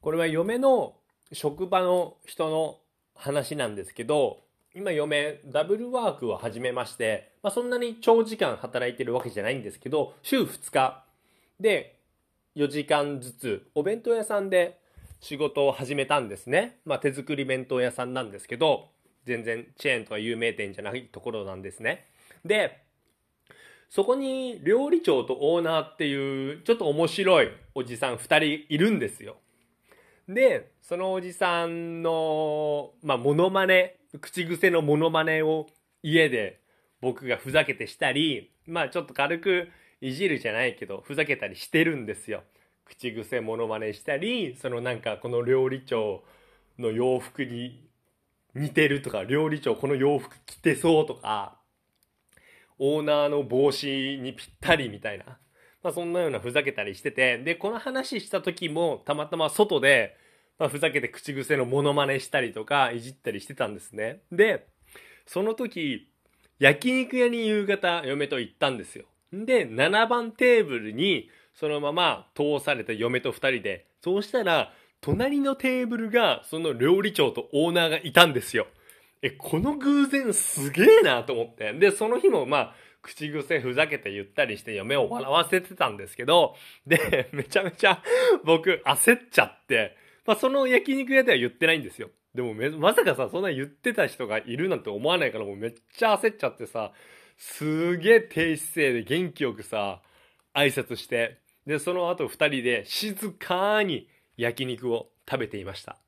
[0.00, 0.94] これは嫁の
[1.30, 2.78] 職場の人の
[3.14, 4.38] 話なんですけど、
[4.74, 11.04] 今嫁、ダブルワークを始めまして、まあ、そんなに長時間働いてるわけじゃないんですけど、週2日
[11.60, 11.98] で
[12.56, 14.78] 4時間ずつお弁当屋さんで
[15.20, 16.78] 仕事を始めたんですね。
[16.86, 18.88] まあ、手作り弁当屋さんなんですけど、
[19.26, 22.06] 全然チェーンとか有名店じゃないところなんですね。
[22.42, 22.80] で、
[23.90, 29.36] そこに料理長とオーナーっていうちょっと面白いおじさん2人いるんですよ。
[30.34, 35.66] で、そのおじさんの、まあ、モノマネ、口癖のモノマネを
[36.02, 36.60] 家で
[37.00, 39.68] 僕がふざけてしたり、まあちょっと軽く
[40.00, 42.42] いじるじゃないけど、ふざけたりしてるんですよ。
[42.84, 46.22] 口癖モノマネしたり、そのなんかこの料理長
[46.78, 47.88] の洋服に
[48.54, 51.58] 似てるとか、料理長この洋服着てそうとか、
[52.78, 53.86] オーナーの帽子
[54.22, 55.38] にぴったりみたいな。
[55.82, 60.16] まあそんなようなふざけたりしてて、で、この話した時もたまたま外で、
[60.58, 64.20] まあ、ふざけて口癖のモノマネしたりとか、いじったりしてたんですね。
[64.30, 64.66] で、
[65.26, 66.08] その時、
[66.58, 69.06] 焼肉屋に夕方嫁と行ったんですよ。
[69.32, 78.66] で、7番テーブルにそのまま通された嫁と2人で、そうしたら、隣のテーブルがその料理長とオーナーがいたんですよ。
[79.22, 81.72] え、この偶然すげえなと思って。
[81.72, 86.54] で、その日もまあ、口癖ふざけて言ったりして嫁を笑わせてたんですけど、
[86.86, 88.02] で、 めちゃめちゃ
[88.44, 92.10] 僕焦っちゃって、まあ、その焼肉屋では言ってないんですよ。
[92.34, 96.92] でもめ、まさかさ、そんな言ってた人がいるなんて思わないからもうめっちゃ焦っちゃってさ、
[97.36, 100.02] すげえ低姿勢で元気よくさ、
[100.54, 105.98] 挨拶して、で、その後二人で静かに焼肉を食べていました。